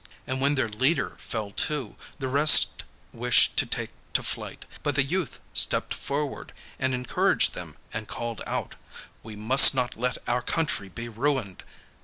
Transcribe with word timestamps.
And 0.25 0.41
when 0.41 0.55
their 0.55 0.67
leader 0.67 1.15
fell 1.19 1.51
too 1.51 1.95
the 2.17 2.27
rest 2.27 2.85
wished 3.13 3.55
to 3.57 3.67
take 3.67 3.91
to 4.13 4.23
flight; 4.23 4.65
but 4.81 4.95
the 4.95 5.03
youth 5.03 5.39
stepped 5.53 5.93
forward 5.93 6.53
and 6.79 6.95
encouraged 6.95 7.53
them 7.53 7.77
and 7.93 8.07
called 8.07 8.41
out, 8.47 8.73
'We 9.21 9.35
must 9.35 9.75
not 9.75 9.95
let 9.95 10.17
our 10.27 10.41
country 10.41 10.89
be 10.89 11.07
ruined! 11.07 11.61